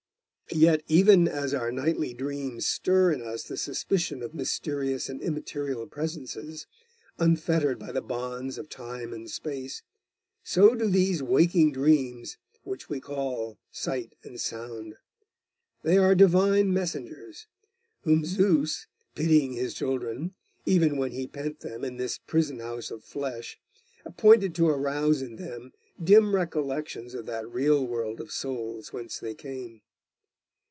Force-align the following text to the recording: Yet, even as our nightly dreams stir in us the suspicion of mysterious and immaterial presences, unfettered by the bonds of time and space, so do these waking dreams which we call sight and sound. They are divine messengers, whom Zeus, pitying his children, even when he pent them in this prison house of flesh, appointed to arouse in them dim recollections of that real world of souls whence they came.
Yet, 0.53 0.83
even 0.89 1.29
as 1.29 1.53
our 1.53 1.71
nightly 1.71 2.13
dreams 2.13 2.67
stir 2.67 3.13
in 3.13 3.21
us 3.21 3.43
the 3.43 3.55
suspicion 3.55 4.21
of 4.21 4.33
mysterious 4.33 5.07
and 5.07 5.21
immaterial 5.21 5.87
presences, 5.87 6.67
unfettered 7.17 7.79
by 7.79 7.93
the 7.93 8.01
bonds 8.01 8.57
of 8.57 8.67
time 8.67 9.13
and 9.13 9.29
space, 9.31 9.81
so 10.43 10.75
do 10.75 10.89
these 10.89 11.23
waking 11.23 11.71
dreams 11.71 12.35
which 12.65 12.89
we 12.89 12.99
call 12.99 13.59
sight 13.71 14.13
and 14.25 14.41
sound. 14.41 14.95
They 15.83 15.97
are 15.97 16.13
divine 16.15 16.73
messengers, 16.73 17.47
whom 18.01 18.25
Zeus, 18.25 18.87
pitying 19.15 19.53
his 19.53 19.73
children, 19.73 20.33
even 20.65 20.97
when 20.97 21.11
he 21.13 21.27
pent 21.27 21.61
them 21.61 21.85
in 21.85 21.95
this 21.95 22.17
prison 22.17 22.59
house 22.59 22.91
of 22.91 23.05
flesh, 23.05 23.57
appointed 24.03 24.53
to 24.55 24.67
arouse 24.67 25.21
in 25.21 25.37
them 25.37 25.71
dim 26.03 26.35
recollections 26.35 27.13
of 27.13 27.25
that 27.27 27.47
real 27.49 27.87
world 27.87 28.19
of 28.19 28.33
souls 28.33 28.91
whence 28.91 29.17
they 29.17 29.33
came. 29.33 29.83